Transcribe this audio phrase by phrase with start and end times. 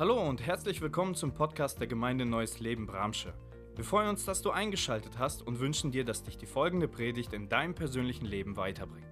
[0.00, 3.34] Hallo und herzlich willkommen zum Podcast der Gemeinde Neues Leben Bramsche.
[3.74, 7.32] Wir freuen uns, dass du eingeschaltet hast und wünschen dir, dass dich die folgende Predigt
[7.32, 9.08] in deinem persönlichen Leben weiterbringt.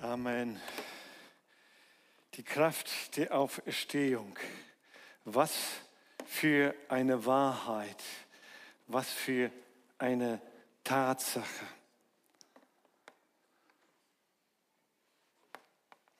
[0.00, 0.60] Amen.
[2.34, 4.38] Die Kraft der Auferstehung.
[5.24, 5.58] Was
[6.24, 8.04] für eine Wahrheit.
[8.86, 9.50] Was für
[9.98, 10.40] eine
[10.84, 11.66] Tatsache.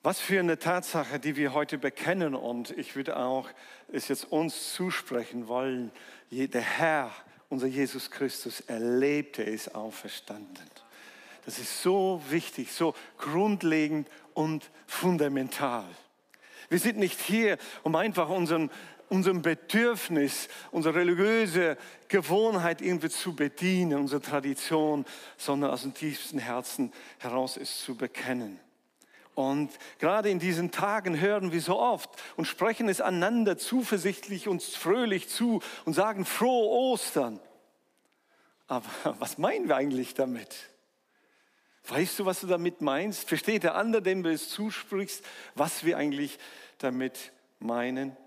[0.09, 3.47] Was für eine Tatsache, die wir heute bekennen und ich würde auch
[3.93, 5.91] es jetzt uns zusprechen wollen.
[6.31, 7.11] Der Herr,
[7.47, 10.65] unser Jesus Christus, erlebte es auferstanden.
[11.45, 15.85] Das ist so wichtig, so grundlegend und fundamental.
[16.69, 18.71] Wir sind nicht hier, um einfach unseren,
[19.09, 25.05] unserem Bedürfnis, unsere religiöse Gewohnheit irgendwie zu bedienen, unsere Tradition,
[25.37, 28.59] sondern aus dem tiefsten Herzen heraus es zu bekennen.
[29.39, 34.61] Und gerade in diesen Tagen hören wir so oft und sprechen es einander zuversichtlich und
[34.61, 37.39] fröhlich zu und sagen frohe Ostern.
[38.67, 38.83] Aber
[39.19, 40.53] was meinen wir eigentlich damit?
[41.87, 43.29] Weißt du, was du damit meinst?
[43.29, 45.23] Versteht der andere, dem du es zusprichst,
[45.55, 46.37] was wir eigentlich
[46.77, 48.17] damit meinen?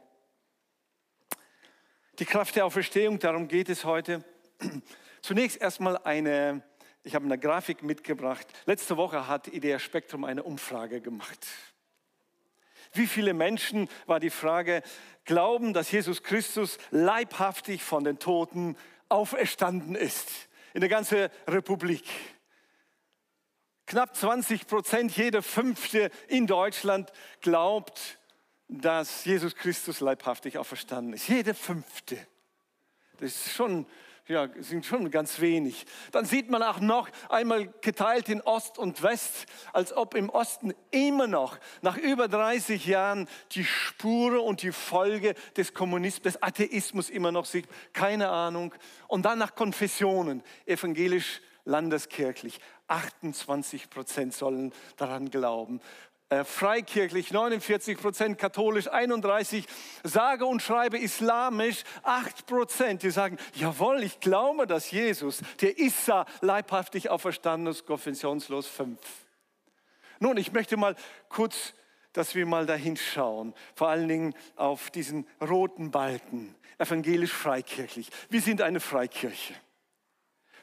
[2.21, 4.25] Die Kraft der Auferstehung, darum geht es heute.
[5.21, 6.63] Zunächst erstmal eine
[7.05, 8.47] ich habe eine Grafik mitgebracht.
[8.67, 11.47] Letzte Woche hat Idea Spektrum eine Umfrage gemacht.
[12.93, 14.83] Wie viele Menschen, war die Frage,
[15.25, 18.77] glauben, dass Jesus Christus leibhaftig von den Toten
[19.09, 20.31] auferstanden ist?
[20.75, 22.05] In der ganzen Republik.
[23.87, 28.19] Knapp 20 Prozent, jeder fünfte in Deutschland glaubt,
[28.69, 31.29] dass Jesus Christus leibhaftig auferstanden ist.
[31.29, 32.17] Jeder fünfte.
[33.19, 33.87] Das ist schon
[34.33, 35.85] ja, sind schon ganz wenig.
[36.11, 40.75] Dann sieht man auch noch einmal geteilt in Ost und West, als ob im Osten
[40.91, 47.11] immer noch nach über 30 Jahren die Spure und die Folge des Kommunismus, des Atheismus
[47.11, 47.69] immer noch sieht.
[47.93, 48.75] Keine Ahnung.
[49.07, 52.59] Und dann nach Konfessionen, evangelisch, landeskirchlich.
[52.89, 55.81] 28 Prozent sollen daran glauben.
[56.33, 59.67] Äh, freikirchlich 49 Prozent, katholisch 31,
[60.03, 63.03] sage und schreibe islamisch 8 Prozent.
[63.03, 68.99] Die sagen, jawohl, ich glaube, dass Jesus, der Issa, leibhaftig auferstanden ist, konfessionslos 5.
[70.21, 70.97] Nun, ich möchte mal
[71.29, 71.75] kurz,
[72.15, 78.09] dass wir mal dahin schauen, vor allen Dingen auf diesen roten Balken, evangelisch-freikirchlich.
[78.31, 79.53] Wir sind eine Freikirche.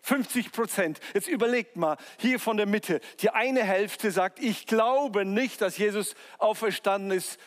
[0.01, 0.99] 50 Prozent.
[1.13, 5.77] Jetzt überlegt mal, hier von der Mitte, die eine Hälfte sagt, ich glaube nicht, dass
[5.77, 7.39] Jesus auferstanden ist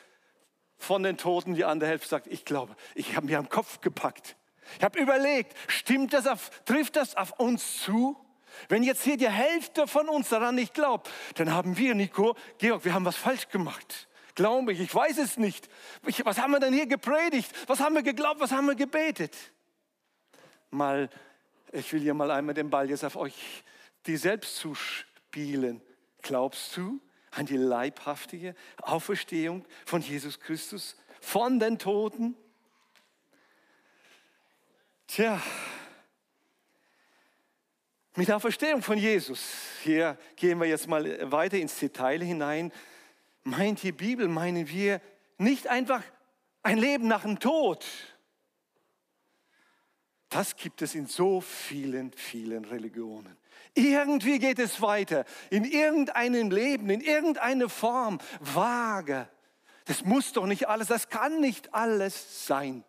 [0.77, 1.55] von den Toten.
[1.55, 2.77] Die andere Hälfte sagt, ich glaube.
[2.95, 4.37] Ich habe mir am Kopf gepackt.
[4.79, 8.17] Ich habe überlegt, stimmt das auf, trifft das auf uns zu?
[8.69, 12.85] Wenn jetzt hier die Hälfte von uns daran nicht glaubt, dann haben wir, Nico, Georg,
[12.85, 14.09] wir haben was falsch gemacht.
[14.35, 15.69] Glaube ich, ich weiß es nicht.
[16.25, 17.51] was haben wir denn hier gepredigt?
[17.67, 18.41] Was haben wir geglaubt?
[18.41, 19.37] Was haben wir gebetet?
[20.71, 21.11] Mal
[21.73, 23.65] ich will ja mal einmal den Ball jetzt auf euch,
[24.07, 25.81] die selbst zuspielen.
[26.21, 27.01] Glaubst du
[27.31, 32.37] an die leibhaftige Auferstehung von Jesus Christus von den Toten?
[35.07, 35.43] Tja,
[38.15, 39.41] mit der Auferstehung von Jesus,
[39.83, 42.71] hier gehen wir jetzt mal weiter ins Detail hinein,
[43.43, 45.01] meint die Bibel, meinen wir
[45.39, 46.03] nicht einfach
[46.63, 47.87] ein Leben nach dem Tod,
[50.33, 53.37] das gibt es in so vielen, vielen Religionen.
[53.75, 59.29] Irgendwie geht es weiter, in irgendeinem Leben, in irgendeiner Form, vage.
[59.87, 62.85] Das muss doch nicht alles, das kann nicht alles sein.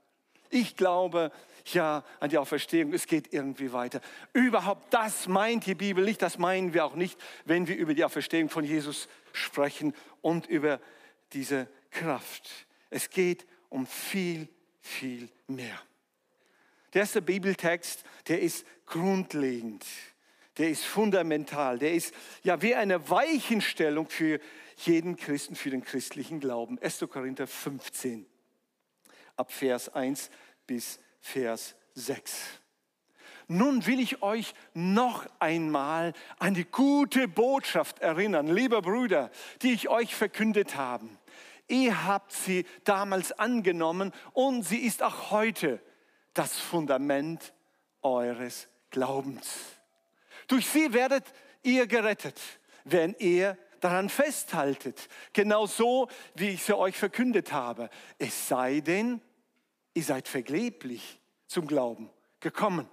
[0.50, 1.32] Ich glaube
[1.72, 4.02] ja an die Auferstehung, es geht irgendwie weiter.
[4.34, 8.04] Überhaupt, das meint die Bibel nicht, das meinen wir auch nicht, wenn wir über die
[8.04, 10.80] Auferstehung von Jesus sprechen und über
[11.32, 12.50] diese Kraft.
[12.90, 14.48] Es geht um viel,
[14.82, 15.80] viel mehr.
[16.94, 19.86] Der erste Bibeltext, der ist grundlegend,
[20.58, 24.40] der ist fundamental, der ist ja wie eine Weichenstellung für
[24.78, 26.78] jeden Christen, für den christlichen Glauben.
[26.80, 27.06] 1.
[27.10, 28.28] Korinther 15,
[29.36, 30.30] ab Vers 1
[30.68, 32.60] bis Vers 6.
[33.48, 39.32] Nun will ich euch noch einmal an die gute Botschaft erinnern, liebe Brüder,
[39.64, 41.10] die ich euch verkündet habe.
[41.68, 45.82] Ihr habt sie damals angenommen und sie ist auch heute
[46.34, 47.54] das Fundament
[48.02, 49.56] eures Glaubens.
[50.48, 51.26] Durch sie werdet
[51.62, 52.40] ihr gerettet,
[52.84, 57.90] wenn ihr daran festhaltet, genau so, wie ich sie euch verkündet habe.
[58.18, 59.22] Es sei denn,
[59.94, 62.10] ihr seid vergeblich zum Glauben
[62.40, 62.90] gekommen.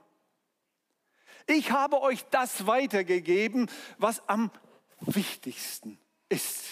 [1.46, 4.50] Ich habe euch das weitergegeben, was am
[5.00, 5.98] wichtigsten
[6.28, 6.64] ist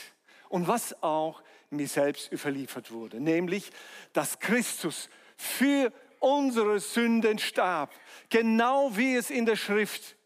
[0.49, 3.71] und was auch mir selbst überliefert wurde, nämlich,
[4.13, 7.93] dass Christus für unsere Sünden starb,
[8.29, 10.17] genau wie es in der Schrift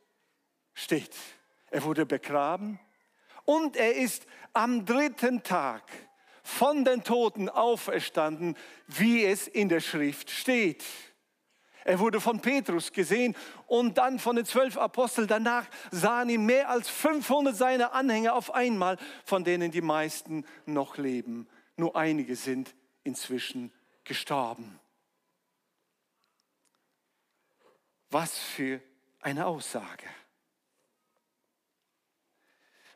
[0.74, 1.14] steht.
[1.70, 2.78] Er wurde begraben
[3.44, 5.82] und er ist am dritten Tag
[6.42, 8.56] von den Toten auferstanden,
[8.88, 10.84] wie es in der Schrift steht.
[11.84, 13.34] Er wurde von Petrus gesehen
[13.66, 15.26] und dann von den zwölf Aposteln.
[15.26, 20.96] Danach sahen ihn mehr als 500 seiner Anhänger auf einmal, von denen die meisten noch
[20.96, 21.48] leben.
[21.76, 23.72] Nur einige sind inzwischen
[24.04, 24.78] gestorben.
[28.12, 28.80] Was für
[29.20, 30.06] eine Aussage.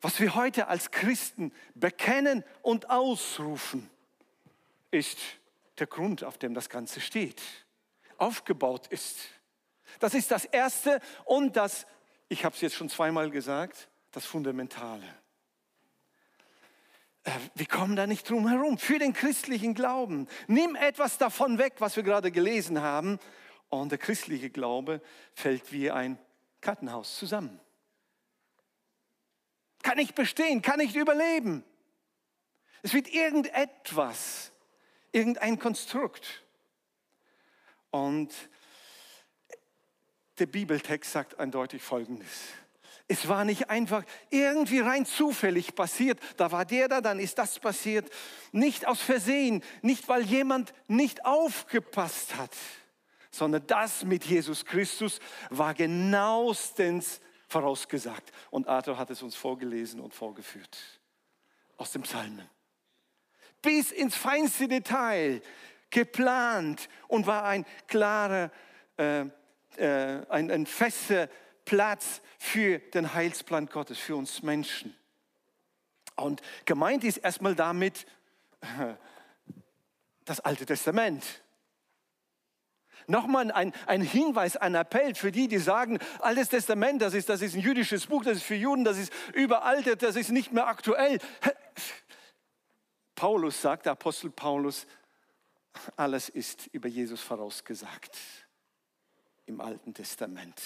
[0.02, 3.90] Was wir heute als Christen bekennen und ausrufen,
[4.90, 5.18] ist
[5.78, 7.42] der Grund, auf dem das Ganze steht
[8.18, 9.18] aufgebaut ist.
[10.00, 11.86] Das ist das Erste und das,
[12.28, 15.06] ich habe es jetzt schon zweimal gesagt, das Fundamentale.
[17.24, 18.78] Äh, wir kommen da nicht drum herum.
[18.78, 20.28] Für den christlichen Glauben.
[20.46, 23.19] Nimm etwas davon weg, was wir gerade gelesen haben.
[23.68, 25.00] Und der christliche Glaube
[25.34, 26.18] fällt wie ein
[26.60, 27.60] Kartenhaus zusammen.
[29.82, 31.64] Kann nicht bestehen, kann nicht überleben.
[32.82, 34.52] Es wird irgendetwas,
[35.12, 36.44] irgendein Konstrukt.
[37.90, 38.32] Und
[40.38, 42.48] der Bibeltext sagt eindeutig Folgendes.
[43.08, 46.19] Es war nicht einfach irgendwie rein zufällig passiert.
[46.36, 48.10] Da war der da, dann ist das passiert.
[48.50, 52.50] Nicht aus Versehen, nicht weil jemand nicht aufgepasst hat,
[53.36, 58.32] sondern das mit Jesus Christus war genauestens vorausgesagt.
[58.50, 60.76] Und Arthur hat es uns vorgelesen und vorgeführt
[61.76, 62.48] aus dem Psalmen.
[63.62, 65.42] Bis ins feinste Detail
[65.90, 68.50] geplant und war ein klarer,
[68.96, 69.26] äh,
[69.76, 71.28] äh, ein, ein fester
[71.64, 74.96] Platz für den Heilsplan Gottes, für uns Menschen.
[76.16, 78.06] Und gemeint ist erstmal damit
[80.24, 81.24] das Alte Testament.
[83.08, 87.43] Nochmal ein, ein Hinweis, ein Appell für die, die sagen, Altes Testament, das ist, das
[87.43, 90.67] ist ein jüdisches Buch, das ist für Juden, das ist überaltet, das ist nicht mehr
[90.67, 91.19] aktuell.
[93.14, 94.87] Paulus sagt, der Apostel Paulus,
[95.97, 98.17] alles ist über Jesus vorausgesagt
[99.47, 100.61] im Alten Testament.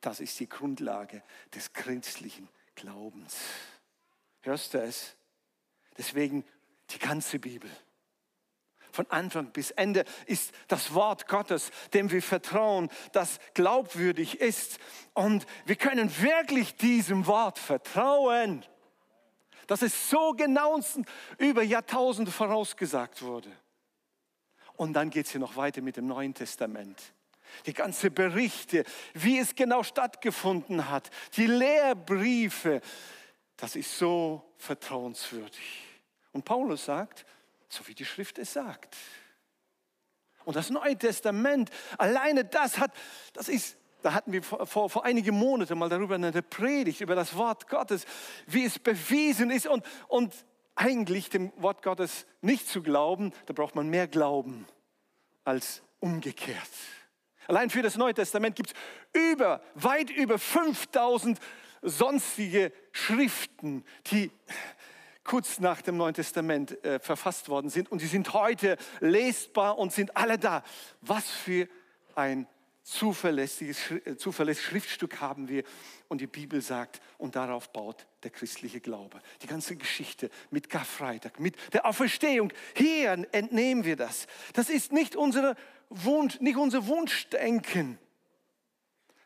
[0.00, 1.22] Das ist die Grundlage
[1.54, 3.36] des christlichen Glaubens.
[4.40, 5.14] Hörst du es?
[5.96, 6.44] Deswegen
[6.90, 7.70] die ganze Bibel.
[8.92, 14.78] Von Anfang bis Ende ist das Wort Gottes, dem wir vertrauen, das glaubwürdig ist.
[15.14, 18.64] Und wir können wirklich diesem Wort vertrauen,
[19.66, 20.78] dass es so genau
[21.38, 23.50] über Jahrtausende vorausgesagt wurde.
[24.74, 27.00] Und dann geht es hier noch weiter mit dem Neuen Testament.
[27.66, 28.84] Die ganze Berichte,
[29.14, 32.80] wie es genau stattgefunden hat, die Lehrbriefe,
[33.56, 35.82] das ist so vertrauenswürdig.
[36.32, 37.24] Und Paulus sagt,
[37.72, 38.96] so wie die Schrift es sagt.
[40.44, 42.92] Und das Neue Testament, alleine das hat,
[43.32, 47.14] das ist, da hatten wir vor, vor, vor einigen Monaten mal darüber eine Predigt, über
[47.14, 48.04] das Wort Gottes,
[48.46, 50.34] wie es bewiesen ist und, und
[50.74, 54.66] eigentlich dem Wort Gottes nicht zu glauben, da braucht man mehr Glauben
[55.44, 56.70] als umgekehrt.
[57.46, 61.38] Allein für das Neue Testament gibt es über, weit über 5000
[61.82, 64.30] sonstige Schriften, die
[65.24, 69.92] kurz nach dem Neuen Testament äh, verfasst worden sind und die sind heute lesbar und
[69.92, 70.62] sind alle da.
[71.00, 71.68] Was für
[72.14, 72.46] ein
[72.82, 75.64] zuverlässiges, äh, zuverlässiges Schriftstück haben wir
[76.08, 79.20] und die Bibel sagt, und darauf baut der christliche Glaube.
[79.42, 84.26] Die ganze Geschichte mit Karfreitag, mit der Auferstehung, hier entnehmen wir das.
[84.52, 85.54] Das ist nicht, unsere
[85.88, 87.98] Wunsch, nicht unser Wunschdenken,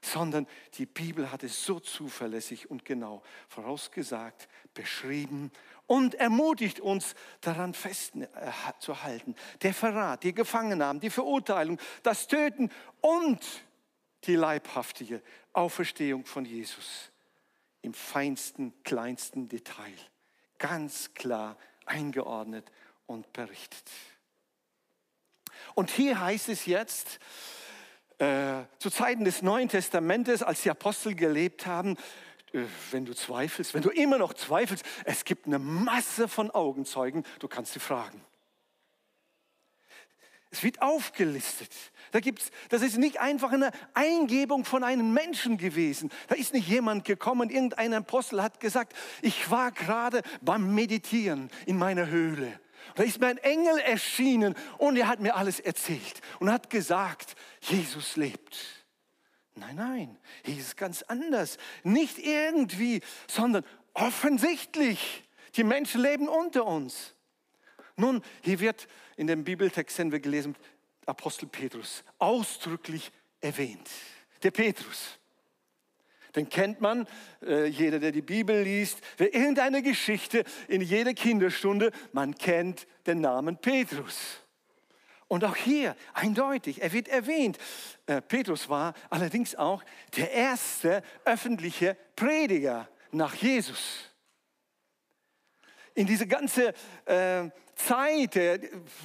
[0.02, 5.50] sondern die Bibel hat es so zuverlässig und genau vorausgesagt, beschrieben
[5.87, 9.35] und ermutigt uns daran festzuhalten.
[9.62, 13.40] Der Verrat, die Gefangennahmen, die Verurteilung, das Töten und
[14.25, 17.11] die leibhaftige Auferstehung von Jesus
[17.83, 19.95] im feinsten, kleinsten Detail,
[20.59, 22.71] ganz klar eingeordnet
[23.07, 23.88] und berichtet.
[25.75, 27.21] Und hier heißt es jetzt,
[28.19, 32.00] äh, zu Zeiten des Neuen Testamentes, als die Apostel gelebt haben, äh,
[32.90, 37.48] wenn du zweifelst, wenn du immer noch zweifelst, es gibt eine Masse von Augenzeugen, du
[37.48, 38.20] kannst sie fragen.
[40.50, 41.70] Es wird aufgelistet.
[42.12, 46.10] Da gibt's, das ist nicht einfach eine Eingebung von einem Menschen gewesen.
[46.28, 51.76] Da ist nicht jemand gekommen, irgendein Apostel hat gesagt, ich war gerade beim Meditieren in
[51.76, 52.60] meiner Höhle.
[52.94, 57.34] Da ist mir ein Engel erschienen und er hat mir alles erzählt und hat gesagt,
[57.60, 58.75] Jesus lebt.
[59.56, 61.56] Nein, nein, hier ist es ganz anders.
[61.82, 65.25] Nicht irgendwie, sondern offensichtlich.
[65.56, 67.14] Die Menschen leben unter uns.
[67.96, 68.86] Nun, hier wird
[69.16, 70.54] in dem Bibeltext, den wir gelesen
[71.06, 73.10] Apostel Petrus ausdrücklich
[73.40, 73.88] erwähnt.
[74.42, 75.18] Der Petrus.
[76.34, 77.08] Den kennt man,
[77.40, 83.22] äh, jeder, der die Bibel liest, wer irgendeine Geschichte in jeder Kinderstunde, man kennt den
[83.22, 84.42] Namen Petrus.
[85.28, 87.59] Und auch hier eindeutig, er wird erwähnt.
[88.06, 89.83] Äh, Petrus war allerdings auch
[90.16, 94.11] der erste öffentliche Prediger nach Jesus.
[95.95, 96.75] In diese ganze
[97.06, 98.59] äh, Zeit der,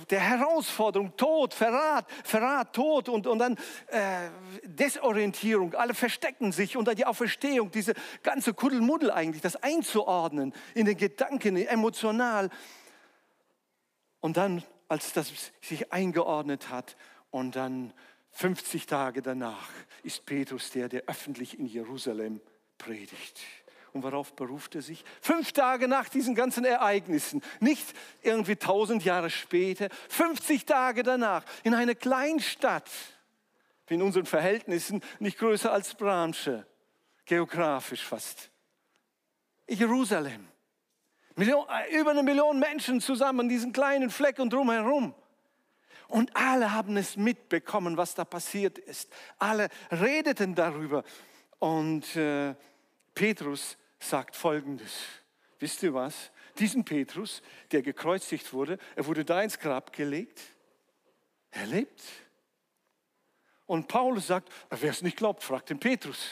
[0.09, 4.29] der, Herausforderung, Tod, Verrat, Verrat, Tod und, und dann äh,
[4.63, 10.97] Desorientierung, alle verstecken sich dann die Auferstehung, diese ganze Kuddelmuddel eigentlich, das einzuordnen in den
[10.97, 12.49] Gedanken, emotional.
[14.19, 15.31] Und dann als das
[15.61, 16.97] sich eingeordnet hat.
[17.29, 17.93] Und dann
[18.31, 19.69] 50 Tage danach
[20.03, 22.41] ist Petrus der, der öffentlich in Jerusalem
[22.77, 23.39] predigt.
[23.93, 25.05] Und worauf beruft er sich?
[25.21, 27.85] Fünf Tage nach diesen ganzen Ereignissen, nicht
[28.21, 32.89] irgendwie tausend Jahre später, 50 Tage danach, in einer Kleinstadt,
[33.87, 36.65] in unseren Verhältnissen nicht größer als Branche,
[37.25, 38.51] geografisch fast.
[39.69, 40.50] Jerusalem.
[41.35, 45.13] Million, äh, über eine Million Menschen zusammen, diesen kleinen Fleck und drumherum.
[46.07, 49.09] Und alle haben es mitbekommen, was da passiert ist.
[49.39, 51.03] Alle redeten darüber.
[51.59, 52.53] Und äh,
[53.15, 55.05] Petrus sagt Folgendes.
[55.59, 56.31] Wisst ihr was?
[56.59, 60.41] Diesen Petrus, der gekreuzigt wurde, er wurde da ins Grab gelegt.
[61.51, 62.01] Er lebt.
[63.65, 66.31] Und Paulus sagt, wer es nicht glaubt, fragt den Petrus.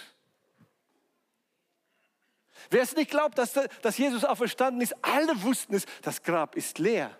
[2.69, 6.79] Wer es nicht glaubt, dass, dass Jesus auferstanden ist, alle wussten es, das Grab ist
[6.79, 7.17] leer.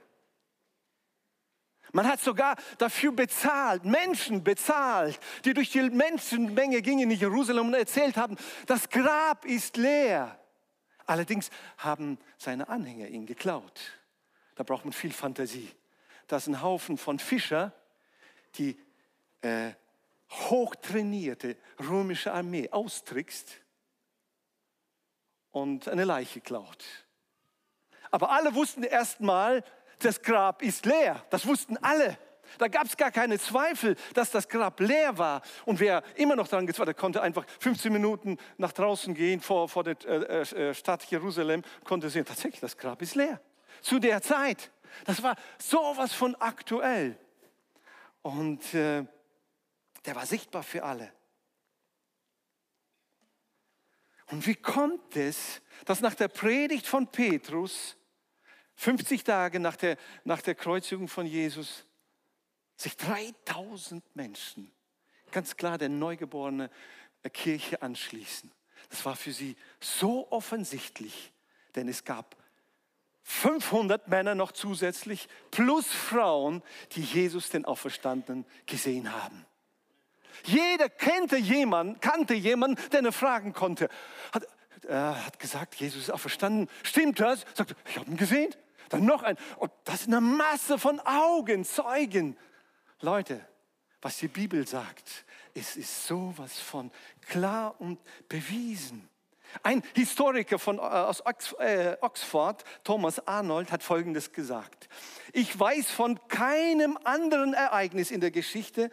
[1.91, 7.74] Man hat sogar dafür bezahlt, Menschen bezahlt, die durch die Menschenmenge gingen in Jerusalem und
[7.74, 10.39] erzählt haben, das Grab ist leer.
[11.08, 13.81] Allerdings haben seine Anhänger ihn geklaut.
[14.55, 15.72] Da braucht man viel Fantasie.
[16.27, 17.74] Das ist ein Haufen von Fischer,
[18.55, 18.77] die
[19.41, 19.72] äh,
[20.29, 23.62] hochtrainierte römische Armee austrickst
[25.51, 26.83] und eine Leiche klaut.
[28.11, 29.63] Aber alle wussten erstmal,
[29.99, 31.23] das Grab ist leer.
[31.29, 32.17] Das wussten alle.
[32.57, 35.41] Da gab es gar keine Zweifel, dass das Grab leer war.
[35.65, 39.69] Und wer immer noch daran gezweifelt hat, konnte einfach 15 Minuten nach draußen gehen vor,
[39.69, 43.39] vor der äh, äh, Stadt Jerusalem, konnte sehen, tatsächlich, das Grab ist leer.
[43.81, 44.71] Zu der Zeit.
[45.05, 47.17] Das war sowas von aktuell.
[48.23, 49.05] Und äh,
[50.05, 51.11] der war sichtbar für alle.
[54.31, 57.98] Und wie kommt es, dass nach der Predigt von Petrus,
[58.75, 61.86] 50 Tage nach der, nach der Kreuzigung von Jesus,
[62.75, 64.71] sich 3000 Menschen,
[65.31, 66.69] ganz klar der neugeborene
[67.33, 68.51] Kirche anschließen?
[68.89, 71.33] Das war für sie so offensichtlich,
[71.75, 72.38] denn es gab
[73.24, 79.45] 500 Männer noch zusätzlich plus Frauen, die Jesus den Auferstandenen gesehen haben.
[80.43, 83.89] Jeder kannte jemanden, kannte jemanden, der eine fragen konnte.
[84.31, 84.48] Hat,
[84.88, 86.67] äh, hat gesagt, Jesus ist auch verstanden.
[86.84, 87.46] Stimmt das?
[87.53, 88.53] Sagt, ich habe ihn gesehen.
[88.89, 89.38] Dann noch ein.
[89.58, 92.36] Und das ist eine Masse von Augen, Zeugen.
[93.01, 93.46] Leute,
[94.01, 96.91] was die Bibel sagt, es ist sowas von
[97.27, 99.08] klar und bewiesen.
[99.63, 101.22] Ein Historiker von, äh, aus
[101.60, 104.89] äh, Oxford, Thomas Arnold, hat Folgendes gesagt.
[105.34, 108.91] Ich weiß von keinem anderen Ereignis in der Geschichte,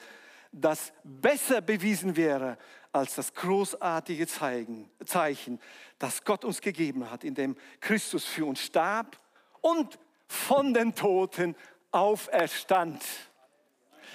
[0.57, 2.57] das besser bewiesen wäre
[2.91, 5.61] als das großartige Zeichen,
[5.99, 9.19] das Gott uns gegeben hat, indem Christus für uns starb
[9.61, 11.55] und von den Toten
[11.93, 13.05] auferstand.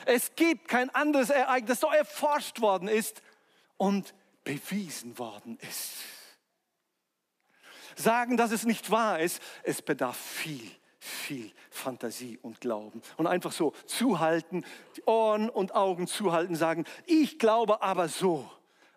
[0.05, 3.21] Es gibt kein anderes Ereignis, das so erforscht worden ist
[3.77, 5.93] und bewiesen worden ist.
[7.95, 10.71] Sagen, dass es nicht wahr ist, es bedarf viel
[11.03, 13.01] viel Fantasie und Glauben.
[13.17, 14.63] Und einfach so zuhalten,
[14.96, 18.50] die Ohren und Augen zuhalten, sagen, ich glaube aber so.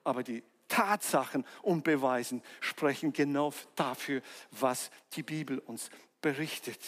[0.05, 4.21] Aber die Tatsachen und Beweisen sprechen genau dafür,
[4.51, 5.89] was die Bibel uns
[6.21, 6.81] berichtet.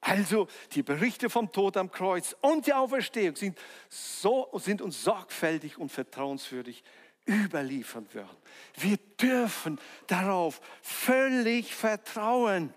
[0.00, 3.56] Also die Berichte vom Tod am Kreuz und die Auferstehung sind,
[3.88, 6.82] so, sind uns sorgfältig und vertrauenswürdig
[7.24, 8.36] überliefert worden.
[8.74, 12.74] Wir dürfen darauf völlig vertrauen.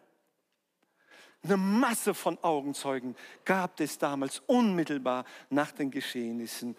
[1.44, 3.16] Eine Masse von Augenzeugen
[3.46, 6.76] gab es damals unmittelbar nach den Geschehnissen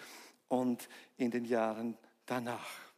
[0.48, 2.90] und in den Jahren danach.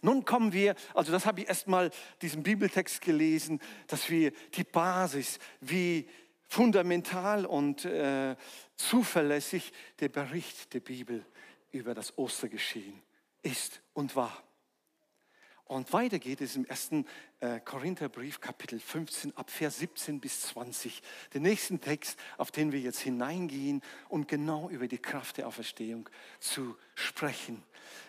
[0.00, 5.38] Nun kommen wir, also das habe ich erstmal diesen Bibeltext gelesen, dass wir die Basis,
[5.60, 6.08] wie
[6.48, 8.36] fundamental und äh,
[8.76, 11.24] zuverlässig der Bericht der Bibel
[11.70, 13.00] über das Ostergeschehen
[13.42, 14.42] ist und war.
[15.72, 17.06] Und weiter geht es im ersten
[17.40, 21.00] äh, Korintherbrief, Kapitel 15, ab Vers 17 bis 20.
[21.32, 26.10] Den nächsten Text, auf den wir jetzt hineingehen und genau über die Kraft der Auferstehung
[26.40, 27.62] zu sprechen.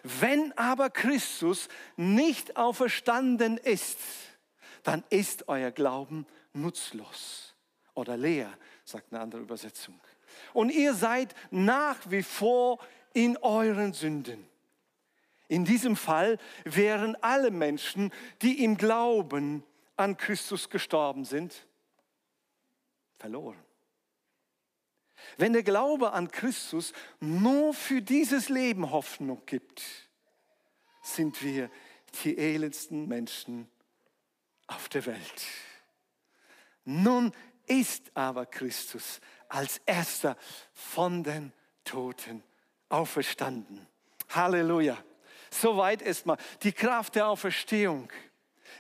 [0.04, 3.98] Wenn aber Christus nicht auferstanden ist,
[4.84, 7.56] dann ist euer Glauben nutzlos
[7.94, 8.52] oder leer,
[8.84, 9.98] sagt eine andere Übersetzung.
[10.52, 12.80] Und ihr seid nach wie vor
[13.14, 14.53] in euren Sünden.
[15.54, 19.64] In diesem Fall wären alle Menschen, die im Glauben
[19.96, 21.68] an Christus gestorben sind,
[23.20, 23.64] verloren.
[25.38, 29.84] Wenn der Glaube an Christus nur für dieses Leben Hoffnung gibt,
[31.04, 31.70] sind wir
[32.24, 33.70] die elendsten Menschen
[34.66, 35.44] auf der Welt.
[36.84, 37.32] Nun
[37.68, 40.36] ist aber Christus als erster
[40.74, 42.42] von den Toten
[42.90, 43.86] auferstanden.
[44.30, 44.98] Halleluja.
[45.54, 48.12] Soweit erstmal die Kraft der Auferstehung.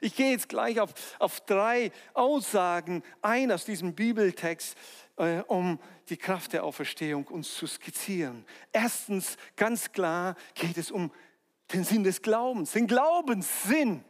[0.01, 4.75] Ich gehe jetzt gleich auf, auf drei Aussagen ein aus diesem Bibeltext,
[5.17, 8.45] äh, um die Kraft der Auferstehung uns zu skizzieren.
[8.71, 11.11] Erstens, ganz klar geht es um
[11.71, 14.03] den Sinn des Glaubens, den Glaubenssinn.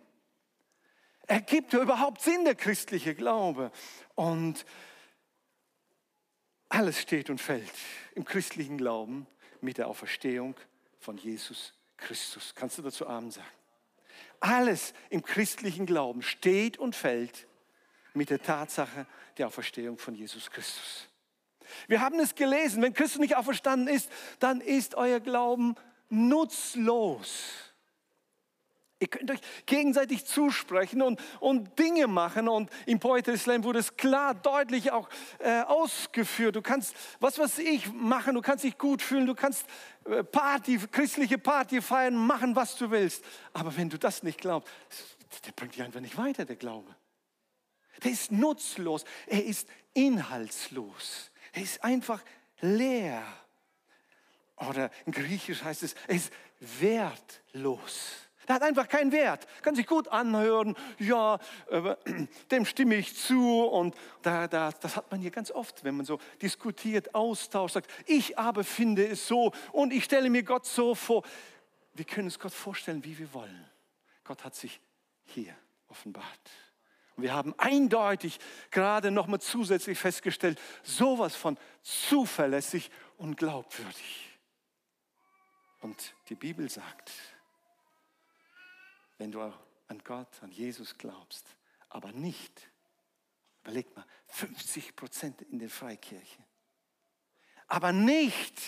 [1.27, 3.72] Ergibt ja überhaupt Sinn der christliche Glaube?
[4.15, 4.65] Und
[6.70, 7.72] alles steht und fällt
[8.15, 9.27] im christlichen Glauben
[9.62, 10.55] mit der Auferstehung
[11.00, 12.54] von Jesus Christus.
[12.56, 13.48] Kannst du dazu Amen sagen?
[14.40, 17.48] Alles im christlichen Glauben steht und fällt
[18.14, 19.08] mit der Tatsache
[19.38, 21.08] der Auferstehung von Jesus Christus.
[21.88, 25.76] Wir haben es gelesen, wenn Christus nicht auferstanden ist, dann ist euer Glauben
[26.10, 27.73] nutzlos.
[29.03, 32.48] Ihr könnt euch gegenseitig zusprechen und, und Dinge machen.
[32.48, 36.55] Und im Poetry Slam wurde es klar, deutlich auch äh, ausgeführt.
[36.55, 38.36] Du kannst, was weiß ich, machen.
[38.36, 39.25] Du kannst dich gut fühlen.
[39.25, 39.65] Du kannst
[40.05, 43.25] äh, Party, christliche Party feiern, machen, was du willst.
[43.51, 44.72] Aber wenn du das nicht glaubst,
[45.45, 46.95] der bringt dich einfach nicht weiter, der Glaube.
[48.05, 49.03] Der ist nutzlos.
[49.27, 51.29] Er ist inhaltslos.
[51.51, 52.24] Er ist einfach
[52.61, 53.22] leer.
[54.55, 56.31] Oder in Griechisch heißt es, er ist
[56.79, 58.23] wertlos.
[58.48, 59.48] Der hat einfach keinen Wert.
[59.62, 60.75] Kann sich gut anhören.
[61.00, 61.96] Ja, äh,
[62.51, 63.62] dem stimme ich zu.
[63.62, 67.90] Und da, da, das hat man hier ganz oft, wenn man so diskutiert, austauscht, sagt,
[68.06, 71.24] ich aber finde es so und ich stelle mir Gott so vor.
[71.94, 73.70] Wir können es Gott vorstellen, wie wir wollen.
[74.24, 74.79] Gott hat sich
[75.25, 75.56] hier
[75.90, 76.50] offenbart.
[77.16, 78.40] Und wir haben eindeutig
[78.72, 84.29] gerade nochmal zusätzlich festgestellt, sowas von zuverlässig und glaubwürdig.
[85.82, 87.12] Und die Bibel sagt,
[89.24, 91.48] wenn du an Gott, an Jesus glaubst,
[91.88, 92.70] aber nicht,
[93.62, 96.44] überleg mal, 50 Prozent in der Freikirche,
[97.68, 98.62] aber nicht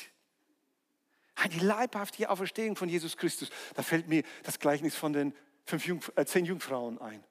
[1.51, 3.49] die leibhafte Auferstehung von Jesus Christus.
[3.73, 7.21] Da fällt mir das Gleichnis von den fünf Jungf äh, zehn Jungfrauen ein.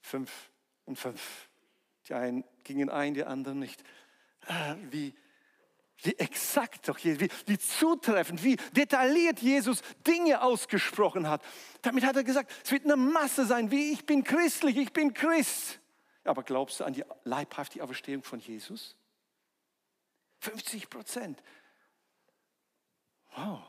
[0.00, 0.50] Fünf
[0.86, 1.50] und fünf.
[2.08, 3.84] Die einen gingen ein, die anderen nicht.
[4.46, 5.14] Äh, wie
[6.04, 11.42] wie exakt doch, wie, wie zutreffend, wie detailliert Jesus Dinge ausgesprochen hat.
[11.82, 15.14] Damit hat er gesagt, es wird eine Masse sein, wie ich bin christlich, ich bin
[15.14, 15.80] Christ.
[16.24, 18.96] Aber glaubst du an die leibhaftige Auferstehung von Jesus?
[20.40, 21.42] 50 Prozent.
[23.34, 23.60] Wow.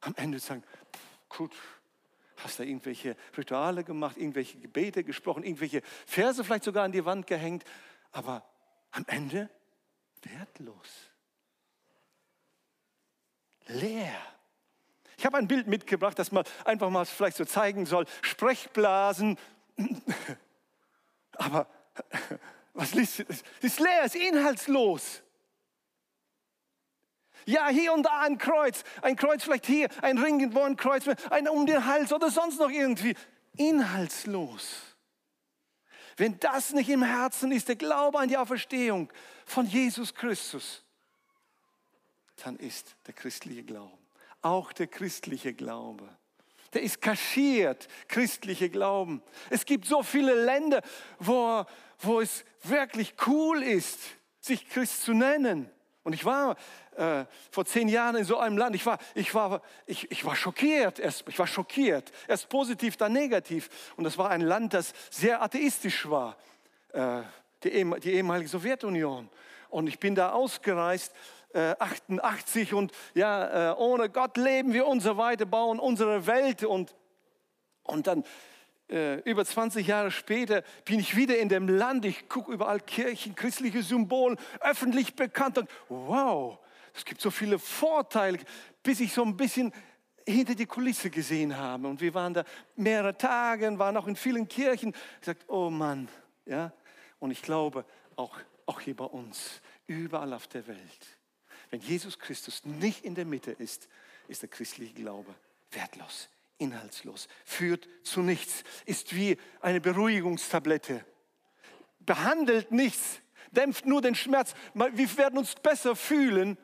[0.00, 0.64] Am Ende sagen,
[1.28, 1.54] gut,
[2.38, 7.26] hast du irgendwelche Rituale gemacht, irgendwelche Gebete gesprochen, irgendwelche Verse vielleicht sogar an die Wand
[7.26, 7.64] gehängt,
[8.12, 8.44] aber
[8.90, 9.48] am Ende
[10.22, 11.10] wertlos
[13.66, 14.14] leer.
[15.18, 18.06] Ich habe ein Bild mitgebracht, das man einfach mal vielleicht so zeigen soll.
[18.22, 19.38] Sprechblasen.
[21.32, 21.66] Aber
[22.74, 23.42] was liest es?
[23.60, 25.22] ist leer, es ist inhaltslos.
[27.46, 31.04] Ja, hier und da ein Kreuz, ein Kreuz vielleicht hier, ein Ring, wo ein Kreuz,
[31.30, 33.14] ein um den Hals oder sonst noch irgendwie.
[33.56, 34.96] Inhaltslos.
[36.16, 39.12] Wenn das nicht im Herzen ist, der Glaube an die Auferstehung
[39.44, 40.82] von Jesus Christus,
[42.44, 43.98] dann ist der christliche Glauben.
[44.42, 46.08] Auch der christliche Glaube.
[46.72, 49.22] Der ist kaschiert, christliche Glauben.
[49.50, 50.82] Es gibt so viele Länder,
[51.18, 51.64] wo,
[52.00, 53.98] wo es wirklich cool ist,
[54.40, 55.70] sich Christ zu nennen.
[56.02, 56.56] Und ich war
[56.96, 60.36] äh, vor zehn Jahren in so einem Land, ich war, ich war, ich, ich war
[60.36, 63.68] schockiert, erst, ich war schockiert, erst positiv, dann negativ.
[63.96, 66.36] Und das war ein Land, das sehr atheistisch war,
[66.92, 67.22] äh,
[67.64, 67.70] die,
[68.00, 69.28] die ehemalige Sowjetunion.
[69.68, 71.12] Und ich bin da ausgereist
[71.54, 76.64] 88 äh, und ja, äh, ohne Gott leben wir und so weiter, bauen unsere Welt
[76.64, 76.94] und,
[77.82, 78.24] und dann
[78.88, 83.34] äh, über 20 Jahre später bin ich wieder in dem Land, ich gucke überall Kirchen,
[83.34, 86.58] christliche Symbole, öffentlich bekannt und wow,
[86.94, 88.38] es gibt so viele Vorteile,
[88.82, 89.72] bis ich so ein bisschen
[90.26, 91.84] hinter die Kulisse gesehen haben.
[91.84, 94.94] Und wir waren da mehrere Tage waren auch in vielen Kirchen.
[95.20, 96.08] Ich sagte, oh Mann,
[96.44, 96.72] ja.
[97.18, 97.84] Und ich glaube,
[98.16, 101.15] auch, auch hier bei uns, überall auf der Welt,
[101.70, 103.88] wenn Jesus Christus nicht in der Mitte ist,
[104.28, 105.34] ist der christliche Glaube
[105.70, 111.04] wertlos, inhaltslos, führt zu nichts, ist wie eine Beruhigungstablette,
[112.00, 114.54] behandelt nichts, dämpft nur den Schmerz.
[114.74, 116.56] Wir werden uns besser fühlen,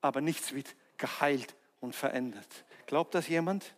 [0.00, 2.64] aber nichts wird geheilt und verändert.
[2.86, 3.74] Glaubt das jemand?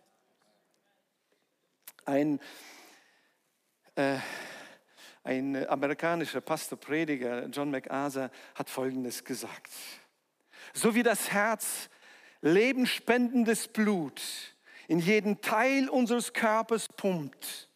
[2.04, 2.40] Ein,
[3.94, 4.18] äh,
[5.22, 9.70] ein amerikanischer Pastor, Prediger, John MacArthur, hat Folgendes gesagt.
[10.74, 11.88] So wie das Herz
[12.42, 14.20] lebenspendendes Blut
[14.88, 17.70] in jeden Teil unseres Körpers pumpt,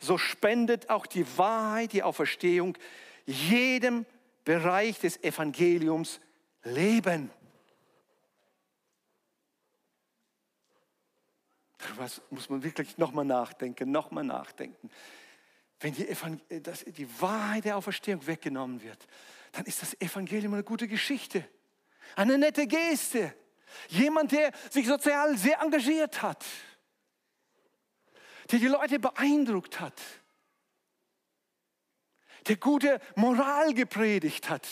[0.00, 2.76] so spendet auch die Wahrheit, die Auferstehung
[3.26, 4.04] jedem
[4.44, 6.20] Bereich des Evangeliums
[6.64, 7.30] Leben.
[11.78, 14.90] Darüber muss man wirklich nochmal nachdenken, nochmal nachdenken.
[15.78, 16.06] Wenn die,
[16.62, 19.06] das, die Wahrheit der Auferstehung weggenommen wird,
[19.52, 21.46] dann ist das Evangelium eine gute Geschichte,
[22.16, 23.34] eine nette Geste.
[23.88, 26.44] Jemand, der sich sozial sehr engagiert hat,
[28.50, 30.00] der die Leute beeindruckt hat,
[32.46, 34.66] der gute Moral gepredigt hat.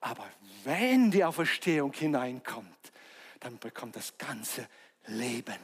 [0.00, 0.30] Aber
[0.64, 2.92] wenn die Auferstehung hineinkommt,
[3.40, 4.68] dann bekommt das ganze
[5.06, 5.58] Leben.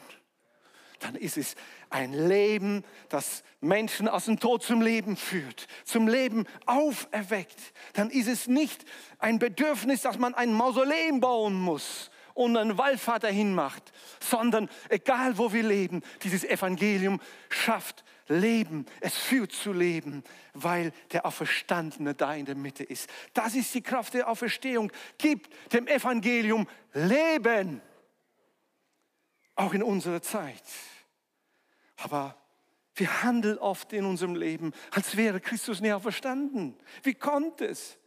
[1.03, 1.55] Dann ist es
[1.91, 7.59] ein Leben, das Menschen aus dem Tod zum Leben führt, zum Leben auferweckt.
[7.95, 8.85] Dann ist es nicht
[9.19, 15.39] ein Bedürfnis, dass man ein Mausoleum bauen muss und einen Wallfahrt dahin macht, sondern egal
[15.39, 18.87] wo wir leben, dieses Evangelium schafft Leben.
[19.01, 20.23] Es führt zu Leben,
[20.55, 23.09] weil der Auferstandene da in der Mitte ist.
[23.35, 24.91] Das ist die Kraft der Auferstehung.
[25.19, 27.81] Gibt dem Evangelium Leben.
[29.55, 30.63] Auch in unserer Zeit.
[31.97, 32.37] Aber
[32.95, 36.77] wir handeln oft in unserem Leben, als wäre Christus nicht auferstanden.
[37.03, 37.99] Wie kommt es?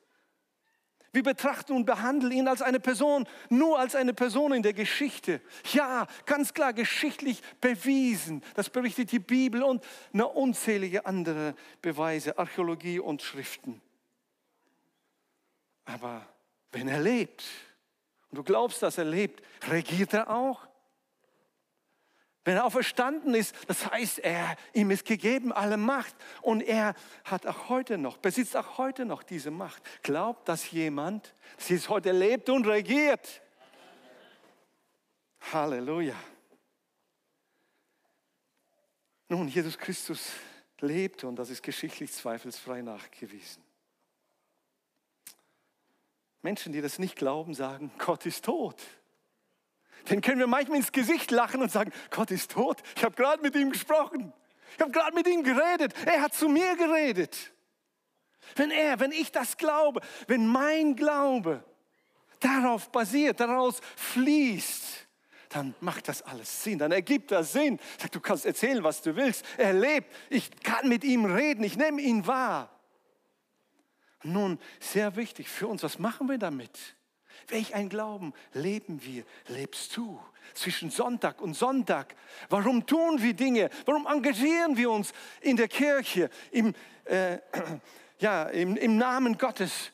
[1.16, 5.40] Wir betrachten und behandeln ihn als eine Person, nur als eine Person in der Geschichte.
[5.72, 8.44] Ja, ganz klar geschichtlich bewiesen.
[8.54, 13.82] Das berichtet die Bibel und eine unzählige andere Beweise, Archäologie und Schriften.
[15.86, 16.28] Aber
[16.74, 17.46] wenn er lebt
[18.30, 20.68] und du glaubst, dass er lebt, regiert er auch?
[22.46, 27.48] Wenn er auferstanden ist, das heißt, er, ihm ist gegeben alle Macht und er hat
[27.48, 29.82] auch heute noch, besitzt auch heute noch diese Macht.
[30.04, 33.42] Glaubt dass jemand, dass Jesus heute lebt und regiert?
[35.52, 36.16] Halleluja.
[39.28, 40.34] Nun, Jesus Christus
[40.82, 43.64] lebte und das ist geschichtlich zweifelsfrei nachgewiesen.
[46.44, 48.84] Menschen, die das nicht glauben, sagen, Gott ist tot.
[50.10, 52.82] Den können wir manchmal ins Gesicht lachen und sagen, Gott ist tot.
[52.96, 54.34] Ich habe gerade mit ihm gesprochen.
[54.76, 55.94] Ich habe gerade mit ihm geredet.
[56.06, 57.52] Er hat zu mir geredet.
[58.56, 61.64] Wenn er, wenn ich das glaube, wenn mein Glaube
[62.40, 65.08] darauf basiert, daraus fließt,
[65.50, 67.80] dann macht das alles Sinn, dann ergibt das Sinn.
[68.00, 69.46] Sag, du kannst erzählen, was du willst.
[69.58, 72.70] Er lebt, ich kann mit ihm reden, ich nehme ihn wahr.
[74.24, 76.96] Nun, sehr wichtig für uns, was machen wir damit?
[77.48, 80.20] Welch ein Glauben leben wir, lebst du?
[80.54, 82.16] Zwischen Sonntag und Sonntag.
[82.50, 83.70] Warum tun wir Dinge?
[83.86, 86.74] Warum engagieren wir uns in der Kirche, im,
[87.06, 87.40] äh,
[88.20, 89.92] ja, im, im Namen Gottes?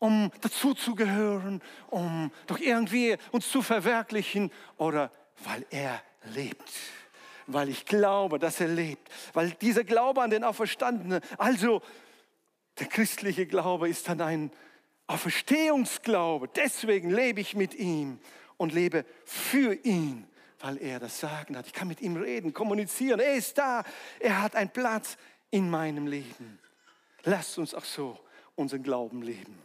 [0.00, 5.10] Um dazuzugehören, um doch irgendwie uns zu verwirklichen oder
[5.42, 6.00] weil er
[6.34, 6.70] lebt
[7.48, 11.80] weil ich glaube, dass er lebt, weil dieser Glaube an den Auferstandenen, also
[12.78, 14.50] der christliche Glaube ist dann ein
[15.08, 16.48] Auferstehungsglaube.
[16.48, 18.20] Deswegen lebe ich mit ihm
[18.56, 20.26] und lebe für ihn,
[20.60, 21.66] weil er das Sagen hat.
[21.66, 23.18] Ich kann mit ihm reden, kommunizieren.
[23.18, 23.82] Er ist da.
[24.20, 25.16] Er hat einen Platz
[25.50, 26.60] in meinem Leben.
[27.24, 28.18] Lasst uns auch so
[28.54, 29.58] unseren Glauben leben,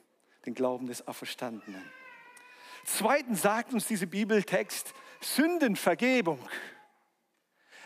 [0.45, 1.83] den Glauben des Auferstandenen.
[2.85, 6.39] Zweitens sagt uns dieser Bibeltext Sündenvergebung.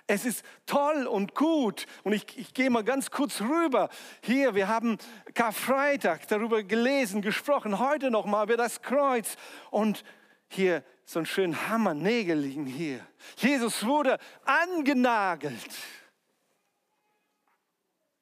[0.07, 1.85] Es ist toll und gut.
[2.03, 3.89] Und ich, ich gehe mal ganz kurz rüber.
[4.21, 4.97] Hier, wir haben
[5.33, 7.77] Karfreitag darüber gelesen, gesprochen.
[7.77, 9.35] Heute noch mal über das Kreuz.
[9.69, 10.05] Und
[10.47, 13.05] hier so ein schönen Hammer, Nägel liegen hier.
[13.35, 15.75] Jesus wurde angenagelt.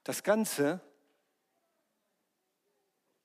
[0.03, 0.81] Das Ganze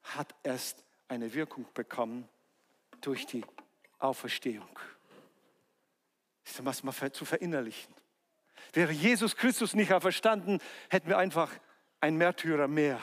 [0.02, 2.28] hat erst eine Wirkung bekommen
[3.00, 3.44] durch die
[3.98, 4.78] Auferstehung.
[6.44, 7.94] Das ist was mal zu verinnerlichen.
[8.72, 11.50] Wäre Jesus Christus nicht auferstanden, hätten wir einfach
[12.00, 13.00] ein Märtyrer mehr.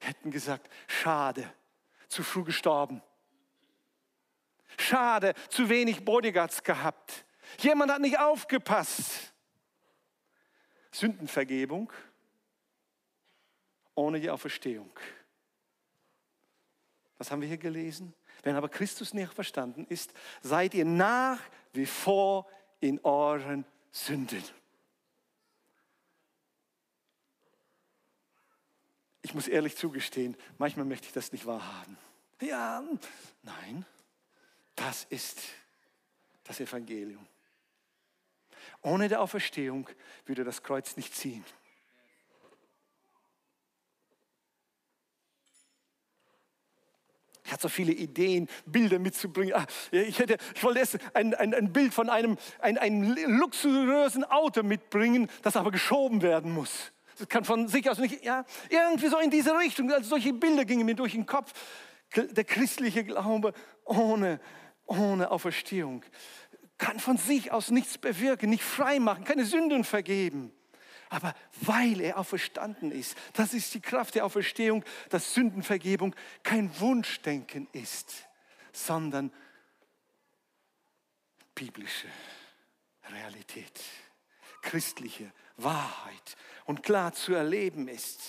[0.00, 1.52] Hätten gesagt, schade,
[2.08, 3.02] zu früh gestorben.
[4.78, 7.24] Schade, zu wenig Bodyguards gehabt.
[7.58, 9.32] Jemand hat nicht aufgepasst.
[10.90, 11.92] Sündenvergebung
[13.94, 14.90] ohne die Auferstehung.
[17.18, 18.14] Was haben wir hier gelesen?
[18.44, 21.40] Wenn aber Christus nicht verstanden ist, seid ihr nach
[21.72, 22.46] wie vor
[22.80, 24.42] in euren Sünden.
[29.28, 31.98] Ich muss ehrlich zugestehen, manchmal möchte ich das nicht wahrhaben.
[32.40, 32.82] Ja,
[33.42, 33.84] nein,
[34.74, 35.42] das ist
[36.44, 37.26] das Evangelium.
[38.80, 39.86] Ohne der Auferstehung
[40.24, 41.44] würde das Kreuz nicht ziehen.
[47.44, 49.52] Ich hatte so viele Ideen, Bilder mitzubringen.
[49.54, 54.24] Ah, ich, hätte, ich wollte erst ein, ein, ein Bild von einem, ein, einem luxuriösen
[54.24, 56.92] Auto mitbringen, das aber geschoben werden muss.
[57.18, 59.90] Das kann von sich aus nicht, ja, irgendwie so in diese Richtung.
[59.92, 61.52] Also solche Bilder gingen mir durch den Kopf.
[62.14, 63.52] Der christliche Glaube
[63.84, 64.40] ohne,
[64.86, 66.04] ohne Auferstehung
[66.78, 70.52] kann von sich aus nichts bewirken, nicht frei machen, keine Sünden vergeben.
[71.10, 77.66] Aber weil er auferstanden ist, das ist die Kraft der Auferstehung, dass Sündenvergebung kein Wunschdenken
[77.72, 78.28] ist,
[78.72, 79.32] sondern
[81.54, 82.08] biblische
[83.10, 83.80] Realität,
[84.62, 88.20] christliche Wahrheit und klar zu erleben ist.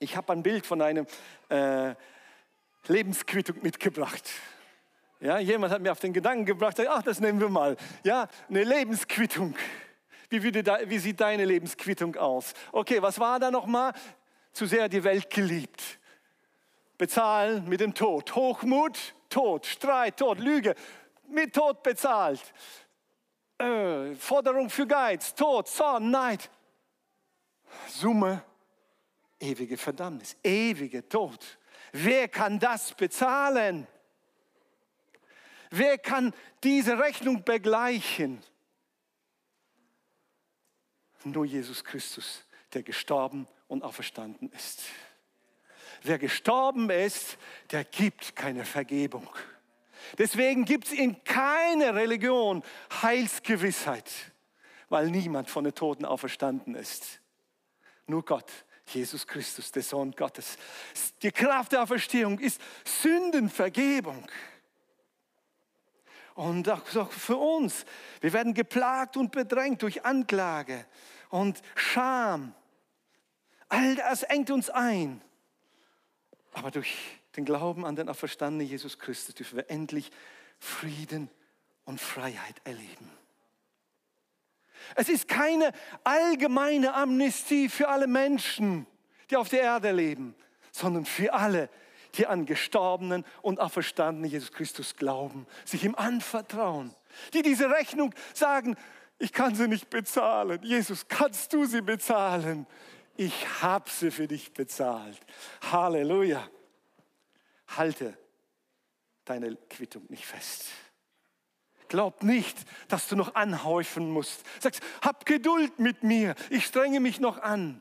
[0.00, 1.06] Ich habe ein Bild von einer
[1.48, 1.94] äh,
[2.86, 4.28] Lebensquittung mitgebracht.
[5.20, 7.76] Ja, jemand hat mir auf den Gedanken gebracht, ach, das nehmen wir mal.
[8.04, 9.56] Ja, eine Lebensquittung.
[10.30, 12.52] Wie, da, wie sieht deine Lebensquittung aus?
[12.70, 13.92] Okay, was war da nochmal?
[14.52, 15.82] Zu sehr die Welt geliebt.
[16.96, 18.34] Bezahlen mit dem Tod.
[18.34, 19.66] Hochmut, Tod.
[19.66, 20.38] Streit, Tod.
[20.38, 20.74] Lüge,
[21.28, 22.52] mit Tod bezahlt.
[23.58, 26.48] Äh, Forderung für Geiz, Tod, Zorn, Neid.
[27.88, 28.42] Summe,
[29.40, 31.58] ewige Verdammnis, ewige Tod.
[31.92, 33.86] Wer kann das bezahlen?
[35.70, 38.42] Wer kann diese Rechnung begleichen?
[41.24, 44.82] Nur Jesus Christus, der gestorben und auferstanden ist.
[46.02, 47.36] Wer gestorben ist,
[47.70, 49.28] der gibt keine Vergebung.
[50.16, 52.62] Deswegen gibt es in keiner Religion
[53.02, 54.10] Heilsgewissheit,
[54.88, 57.20] weil niemand von den Toten auferstanden ist.
[58.06, 58.50] Nur Gott,
[58.86, 60.56] Jesus Christus, der Sohn Gottes.
[61.22, 64.26] Die Kraft der Auferstehung ist Sündenvergebung.
[66.34, 67.84] Und auch für uns.
[68.20, 70.86] Wir werden geplagt und bedrängt durch Anklage
[71.30, 72.54] und Scham.
[73.68, 75.20] All das engt uns ein.
[76.52, 80.10] Aber durch den Glauben an den auferstandenen Jesus Christus dürfen wir endlich
[80.58, 81.30] Frieden
[81.84, 83.10] und Freiheit erleben.
[84.96, 85.72] Es ist keine
[86.02, 88.86] allgemeine Amnestie für alle Menschen,
[89.30, 90.34] die auf der Erde leben,
[90.72, 91.68] sondern für alle,
[92.14, 96.92] die an gestorbenen und auferstandenen Jesus Christus glauben, sich ihm anvertrauen,
[97.34, 98.76] die diese Rechnung sagen,
[99.20, 100.60] ich kann sie nicht bezahlen.
[100.64, 102.66] Jesus, kannst du sie bezahlen?
[103.16, 105.20] Ich habe sie für dich bezahlt.
[105.70, 106.48] Halleluja.
[107.76, 108.16] Halte
[109.24, 110.66] deine Quittung nicht fest.
[111.88, 114.44] Glaub nicht, dass du noch anhäufen musst.
[114.60, 116.34] Sagst, hab Geduld mit mir.
[116.50, 117.80] Ich strenge mich noch an.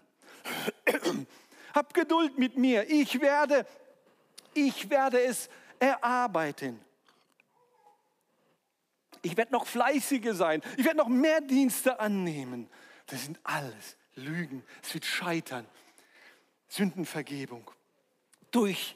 [1.73, 2.89] hab Geduld mit mir.
[2.89, 3.65] Ich werde
[4.58, 6.84] ich werde es erarbeiten.
[9.21, 10.63] Ich werde noch fleißiger sein.
[10.78, 12.69] Ich werde noch mehr Dienste annehmen.
[13.06, 14.63] Das sind alles Lügen.
[14.82, 15.67] Es wird scheitern.
[16.69, 17.69] Sündenvergebung
[18.52, 18.95] durch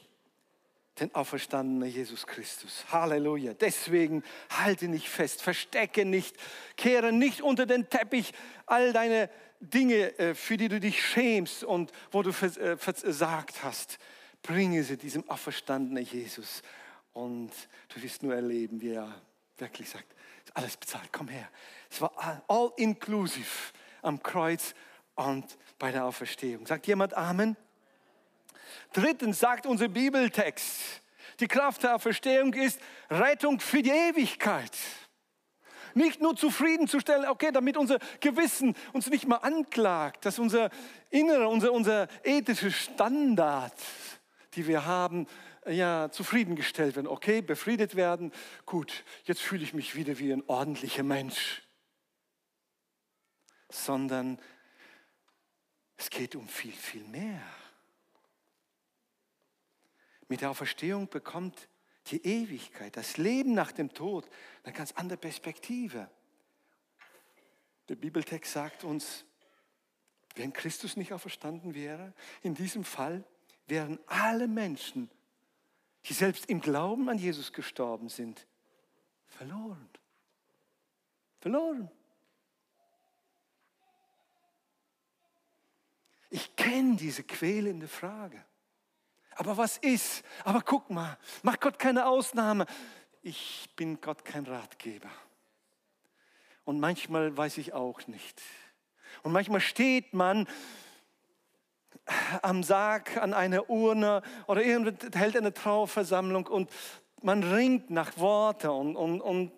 [1.00, 2.84] den auferstandenen Jesus Christus.
[2.90, 3.54] Halleluja.
[3.54, 6.36] Deswegen halte nicht fest, verstecke nicht,
[6.76, 8.32] kehre nicht unter den Teppich
[8.66, 13.98] all deine Dinge, äh, für die du dich schämst und wo du äh, versagt hast
[14.42, 16.62] bringe sie diesem auferstandenen Jesus.
[17.12, 17.50] Und
[17.88, 19.22] du wirst nur erleben, wie er
[19.58, 20.06] wirklich sagt,
[20.44, 21.48] ist alles bezahlt, komm her.
[21.90, 24.74] Es war all inclusive am Kreuz
[25.14, 26.66] und bei der Auferstehung.
[26.66, 27.56] Sagt jemand Amen?
[28.92, 31.02] Drittens sagt unser Bibeltext,
[31.40, 34.76] die Kraft der Auferstehung ist Rettung für die Ewigkeit.
[35.94, 40.70] Nicht nur zufriedenzustellen, okay, damit unser Gewissen uns nicht mehr anklagt, dass unser
[41.10, 43.74] innerer, unser, unser ethischer Standard
[44.54, 45.26] die wir haben,
[45.66, 47.06] ja, zufriedengestellt werden.
[47.06, 48.32] Okay, befriedet werden.
[48.66, 51.62] Gut, jetzt fühle ich mich wieder wie ein ordentlicher Mensch.
[53.70, 54.38] Sondern
[55.96, 57.42] es geht um viel, viel mehr.
[60.32, 61.68] Mit der Auferstehung bekommt
[62.06, 64.26] die Ewigkeit, das Leben nach dem Tod
[64.64, 66.10] eine ganz andere Perspektive.
[67.90, 69.26] Der Bibeltext sagt uns,
[70.34, 73.24] wenn Christus nicht auferstanden wäre, in diesem Fall
[73.66, 75.10] wären alle Menschen
[76.06, 78.46] die selbst im Glauben an Jesus gestorben sind,
[79.26, 79.90] verloren.
[81.40, 81.90] Verloren.
[86.30, 88.42] Ich kenne diese quälende Frage.
[89.36, 90.24] Aber was ist?
[90.44, 92.66] Aber guck mal, macht Gott keine Ausnahme.
[93.22, 95.10] Ich bin Gott kein Ratgeber.
[96.64, 98.40] Und manchmal weiß ich auch nicht.
[99.22, 100.46] Und manchmal steht man
[102.42, 106.70] am Sarg an einer Urne oder irgend hält eine Trauerversammlung und
[107.22, 109.52] man ringt nach Worten und, und, und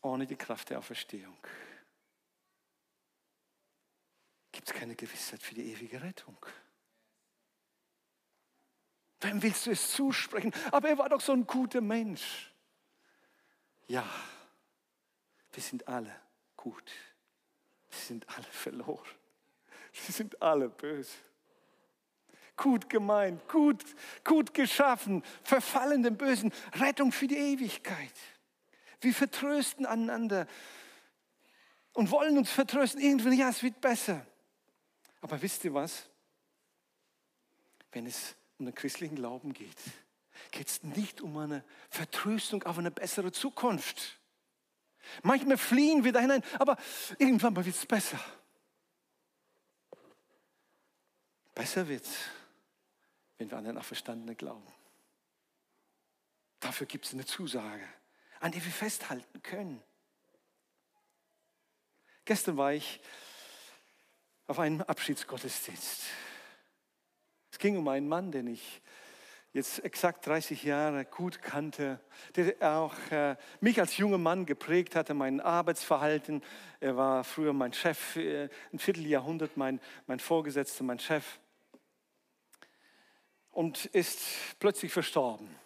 [0.00, 1.36] ohne die Kraft der Auferstehung
[4.60, 6.36] gibt es keine Gewissheit für die ewige Rettung.
[9.22, 10.52] Wem willst du es zusprechen?
[10.70, 12.52] Aber er war doch so ein guter Mensch.
[13.88, 14.04] Ja,
[15.52, 16.14] wir sind alle
[16.58, 16.92] gut.
[17.88, 19.08] Wir sind alle verloren.
[20.04, 21.16] Wir sind alle böse.
[22.54, 23.82] Gut gemeint, gut,
[24.24, 26.52] gut geschaffen, verfallen dem Bösen.
[26.74, 28.12] Rettung für die Ewigkeit.
[29.00, 30.46] Wir vertrösten einander
[31.94, 33.00] und wollen uns vertrösten.
[33.00, 34.26] Irgendwann, ja, es wird besser.
[35.20, 36.08] Aber wisst ihr was?
[37.92, 39.78] Wenn es um den christlichen Glauben geht,
[40.50, 44.18] geht es nicht um eine Vertröstung auf eine bessere Zukunft.
[45.22, 46.76] Manchmal fliehen wir da hinein, aber
[47.18, 48.20] irgendwann wird es besser.
[51.54, 52.16] Besser wird es,
[53.38, 54.66] wenn wir an den Auferstandenen glauben.
[56.60, 57.86] Dafür gibt es eine Zusage,
[58.38, 59.82] an der wir festhalten können.
[62.24, 63.00] Gestern war ich
[64.50, 66.02] auf einem Abschiedsgottesdienst.
[67.52, 68.82] Es ging um einen Mann, den ich
[69.52, 72.00] jetzt exakt 30 Jahre gut kannte,
[72.34, 76.42] der auch äh, mich als junger Mann geprägt hatte, mein Arbeitsverhalten.
[76.80, 81.38] Er war früher mein Chef, äh, ein Vierteljahrhundert mein, mein Vorgesetzter, mein Chef.
[83.52, 84.20] Und ist
[84.58, 85.59] plötzlich verstorben.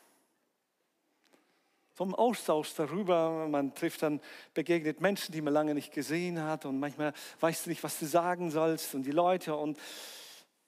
[1.94, 4.20] Vom Austausch darüber, man trifft dann,
[4.52, 8.06] begegnet Menschen, die man lange nicht gesehen hat und manchmal weißt du nicht, was du
[8.06, 9.54] sagen sollst und die Leute.
[9.54, 9.78] Und,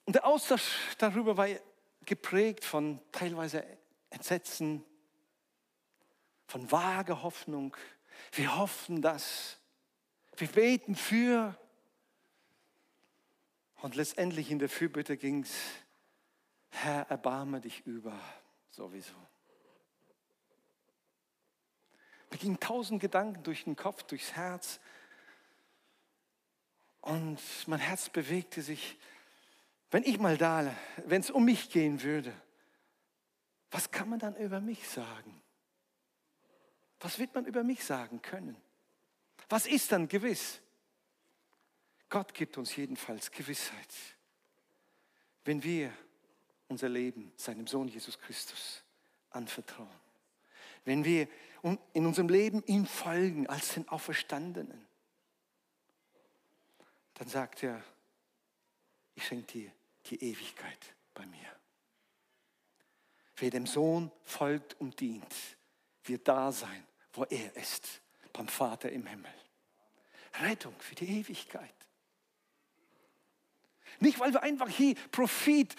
[0.05, 1.49] und der Austausch darüber war
[2.05, 3.65] geprägt von teilweise
[4.11, 4.85] Entsetzen,
[6.47, 7.77] von vage Hoffnung.
[8.31, 9.59] Wir hoffen das.
[10.37, 11.59] Wir beten für.
[13.83, 15.55] Und letztendlich in der Fürbitte ging es,
[16.71, 18.17] Herr, erbarme dich über
[18.71, 19.15] sowieso.
[22.37, 24.79] Mir gingen tausend Gedanken durch den Kopf, durchs Herz.
[27.01, 28.99] Und mein Herz bewegte sich.
[29.91, 30.71] Wenn ich mal da,
[31.07, 32.35] wenn es um mich gehen würde,
[33.71, 35.41] was kann man dann über mich sagen?
[37.01, 38.55] Was wird man über mich sagen können?
[39.49, 40.61] Was ist dann gewiss?
[42.11, 43.95] Gott gibt uns jedenfalls Gewissheit,
[45.47, 45.91] wenn wir
[46.69, 48.85] unser Leben seinem Sohn Jesus Christus
[49.31, 49.89] anvertrauen.
[50.85, 51.29] Wenn wir
[51.93, 54.87] in unserem Leben ihm folgen als den Auferstandenen,
[57.15, 57.83] dann sagt er,
[59.15, 59.73] ich schenke dir
[60.07, 61.57] die Ewigkeit bei mir.
[63.37, 65.35] Wer dem Sohn folgt und dient,
[66.05, 68.01] wird da sein, wo er ist,
[68.33, 69.33] beim Vater im Himmel.
[70.41, 71.75] Rettung für die Ewigkeit.
[74.01, 75.75] Nicht, weil wir einfach hier Profit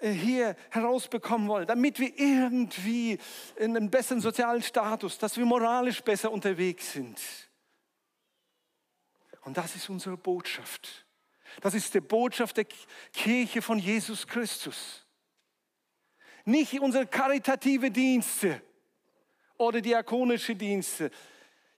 [0.00, 3.18] hier herausbekommen wollen, damit wir irgendwie
[3.56, 7.20] in einem besseren sozialen Status, dass wir moralisch besser unterwegs sind.
[9.42, 11.06] Und das ist unsere Botschaft.
[11.60, 12.66] Das ist die Botschaft der
[13.12, 15.04] Kirche von Jesus Christus.
[16.44, 18.60] Nicht unsere karitative Dienste
[19.56, 21.10] oder diakonische Dienste,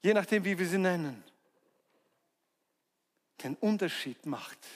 [0.02, 1.22] je nachdem, wie wir sie nennen.
[3.42, 4.66] Den Unterschied macht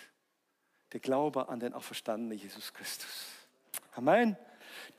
[0.93, 3.27] der Glaube an den auferstandenen Jesus Christus.
[3.93, 4.37] Amen.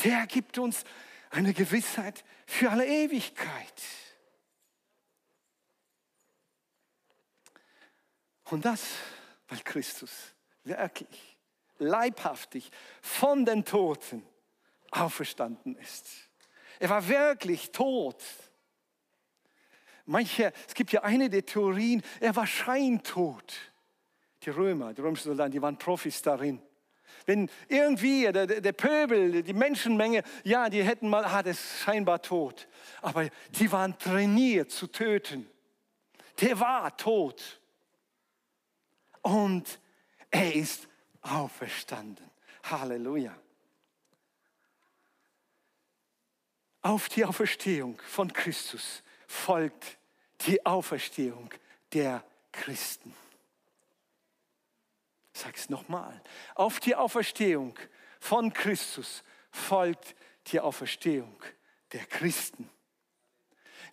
[0.04, 0.84] Der gibt uns
[1.30, 3.82] eine Gewissheit für alle Ewigkeit.
[8.45, 8.86] Und das,
[9.47, 10.12] weil Christus
[10.63, 11.38] wirklich
[11.78, 12.70] leibhaftig
[13.01, 14.26] von den Toten
[14.91, 16.07] auferstanden ist.
[16.80, 18.22] Er war wirklich tot.
[20.05, 23.70] Manche, es gibt ja eine der Theorien, er war scheintot.
[24.43, 26.61] Die Römer, die römischen Soldaten, die waren Profis darin.
[27.25, 32.21] Wenn irgendwie der, der Pöbel, die Menschenmenge, ja, die hätten mal, ah, das ist scheinbar
[32.21, 32.67] tot.
[33.01, 35.47] Aber die waren trainiert zu töten.
[36.39, 37.61] Der war tot.
[39.21, 39.79] Und
[40.31, 40.87] er ist
[41.21, 42.25] auferstanden.
[42.63, 43.35] Halleluja.
[46.81, 49.99] Auf die Auferstehung von Christus folgt
[50.47, 51.51] die Auferstehung
[51.93, 53.13] der Christen.
[55.41, 56.21] Sag's nochmal,
[56.55, 57.77] auf die Auferstehung
[58.19, 60.15] von Christus folgt
[60.47, 61.41] die Auferstehung
[61.93, 62.69] der Christen.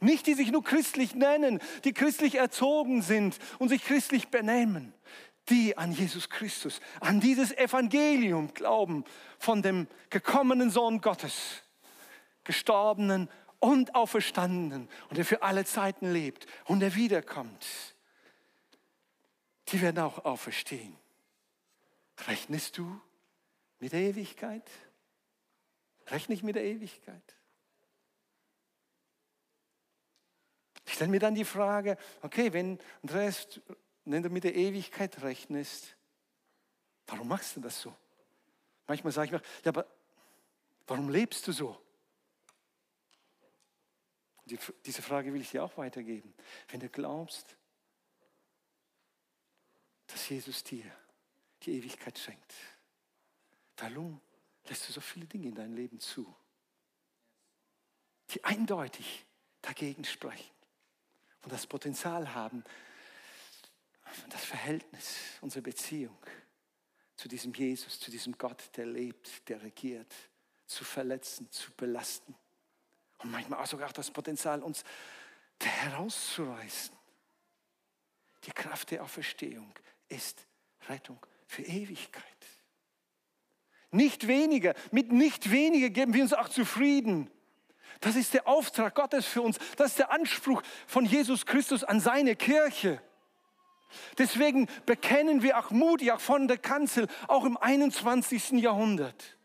[0.01, 4.95] Nicht die sich nur christlich nennen, die christlich erzogen sind und sich christlich benehmen,
[5.49, 9.05] die an Jesus Christus, an dieses Evangelium glauben
[9.39, 11.63] von dem gekommenen Sohn Gottes,
[12.45, 13.29] gestorbenen
[13.59, 17.67] und auferstandenen und der für alle Zeiten lebt und der wiederkommt.
[19.69, 20.97] Die werden auch auferstehen.
[22.27, 23.01] Rechnest du
[23.79, 24.69] mit der Ewigkeit?
[26.07, 27.37] Rechne ich mit der Ewigkeit?
[30.87, 33.61] Ich stelle mir dann die Frage, okay, wenn Andreas,
[34.05, 35.97] wenn du mit der Ewigkeit rechnest,
[37.07, 37.95] warum machst du das so?
[38.87, 39.87] Manchmal sage ich mir, ja, aber
[40.87, 41.79] warum lebst du so?
[44.47, 46.33] Die, diese Frage will ich dir auch weitergeben.
[46.69, 47.55] Wenn du glaubst,
[50.07, 50.91] dass Jesus dir
[51.63, 52.55] die Ewigkeit schenkt,
[53.77, 54.21] warum
[54.65, 56.35] lässt du so viele Dinge in dein Leben zu,
[58.31, 59.25] die eindeutig
[59.63, 60.55] dagegen sprechen
[61.43, 62.65] und das Potenzial haben,
[64.31, 66.19] das Verhältnis, unsere Beziehung
[67.17, 70.15] zu diesem Jesus, zu diesem Gott, der lebt, der regiert,
[70.67, 72.35] zu verletzen, zu belasten.
[73.19, 74.85] Und manchmal auch sogar das Potenzial, uns
[75.61, 76.97] herauszureißen.
[78.45, 79.75] Die Kraft der Auferstehung
[80.09, 80.47] ist
[80.89, 82.25] Rettung für Ewigkeit.
[83.91, 87.31] Nicht weniger, mit nicht weniger geben wir uns auch zufrieden.
[88.01, 89.59] Das ist der Auftrag Gottes für uns.
[89.77, 93.03] Das ist der Anspruch von Jesus Christus an seine Kirche.
[94.19, 98.53] Deswegen bekennen wir auch mutig, auch von der Kanzel, auch im 21.
[98.53, 99.39] Jahrhundert.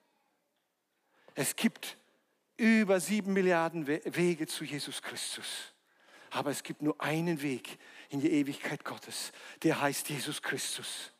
[1.33, 1.97] Es gibt
[2.57, 5.73] über sieben Milliarden Wege zu Jesus Christus.
[6.31, 7.79] Aber es gibt nur einen Weg
[8.09, 9.31] in die Ewigkeit Gottes.
[9.63, 11.12] Der heißt Jesus Christus.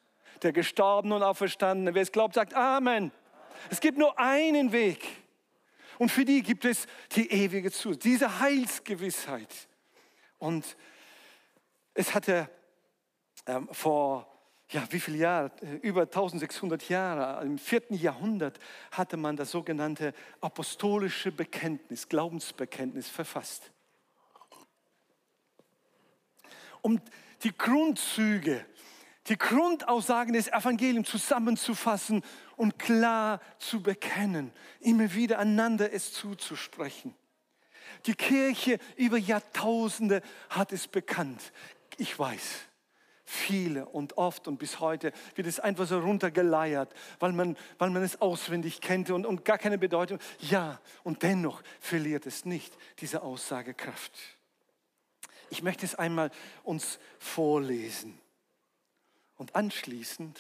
[0.44, 1.96] Der gestorben und auferstanden.
[1.96, 3.12] Wer es glaubt, sagt Amen.
[3.70, 5.06] Es gibt nur einen Weg.
[5.98, 6.86] Und für die gibt es
[7.16, 9.70] die ewige Zukunft, diese Heilsgewissheit.
[10.40, 10.76] Und
[11.94, 12.50] es hatte
[13.48, 14.28] ähm, vor
[14.74, 18.60] ja, wie viele Jahre, äh, über 1600 Jahre, im vierten Jahrhundert
[18.92, 23.72] hatte man das sogenannte apostolische Bekenntnis, Glaubensbekenntnis verfasst.
[26.82, 27.00] Um
[27.44, 28.66] die Grundzüge,
[29.28, 32.24] die Grundaussagen des Evangeliums zusammenzufassen
[32.58, 37.16] und klar zu bekennen, immer wieder einander es zuzusprechen.
[38.06, 41.54] Die Kirche über Jahrtausende hat es bekannt.
[41.98, 42.66] Ich weiß,
[43.24, 48.04] viele und oft und bis heute wird es einfach so runtergeleiert, weil man, weil man
[48.04, 50.20] es auswendig kennt und, und gar keine Bedeutung.
[50.40, 54.12] Ja, und dennoch verliert es nicht diese Aussagekraft.
[55.50, 56.32] Ich möchte es einmal
[56.64, 58.20] uns vorlesen
[59.38, 60.40] und anschließend,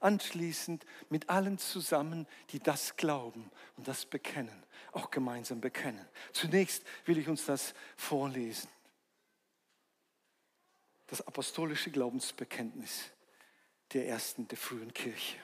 [0.00, 6.06] anschließend mit allen zusammen, die das glauben und das bekennen, auch gemeinsam bekennen.
[6.32, 8.68] Zunächst will ich uns das vorlesen
[11.06, 13.10] das apostolische Glaubensbekenntnis
[13.92, 15.38] der ersten, der frühen Kirche.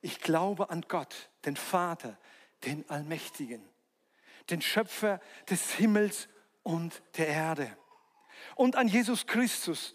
[0.00, 2.16] Ich glaube an Gott, den Vater,
[2.64, 3.62] den Allmächtigen,
[4.48, 6.28] den Schöpfer des Himmels
[6.62, 7.76] und der Erde
[8.54, 9.94] und an Jesus Christus,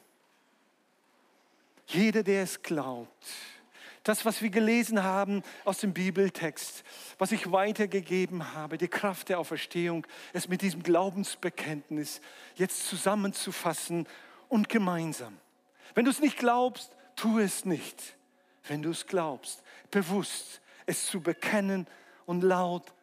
[1.87, 3.25] Jeder, der es glaubt,
[4.03, 6.83] das, was wir gelesen haben aus dem Bibeltext,
[7.19, 12.21] was ich weitergegeben habe, die Kraft der Auferstehung, es mit diesem Glaubensbekenntnis
[12.55, 14.07] jetzt zusammenzufassen
[14.49, 15.37] und gemeinsam
[15.93, 18.15] wenn du es nicht glaubst, tu es nicht.
[18.67, 21.87] Wenn du es glaubst, bewusst es zu bekennen
[22.25, 22.93] und laut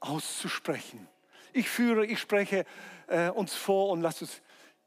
[0.00, 1.08] auszusprechen.
[1.52, 2.64] Ich führe, ich spreche
[3.06, 4.42] äh, uns vor und lass uns.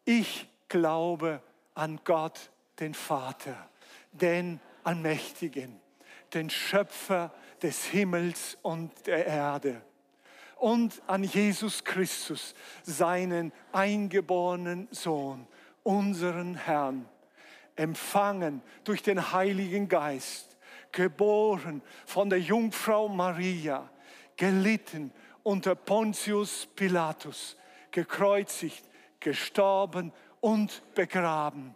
[0.06, 1.42] Ich glaube
[1.74, 3.70] an Gott, den Vater,
[4.12, 5.80] den Allmächtigen,
[6.34, 9.82] den Schöpfer des Himmels und der Erde
[10.60, 12.54] und an Jesus Christus,
[12.84, 15.48] seinen eingeborenen Sohn,
[15.84, 17.08] unseren Herrn,
[17.76, 20.58] empfangen durch den Heiligen Geist,
[20.92, 23.90] geboren von der Jungfrau Maria,
[24.36, 25.12] gelitten
[25.44, 27.56] unter Pontius Pilatus,
[27.92, 28.84] gekreuzigt,
[29.20, 30.12] gestorben
[30.42, 31.76] und begraben,